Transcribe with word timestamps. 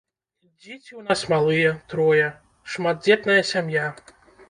Дзеці 0.61 0.87
ў 0.99 1.01
нас 1.09 1.21
малыя, 1.35 1.75
трое, 1.93 2.27
шматдзетная 2.75 3.41
сям'я. 3.55 3.89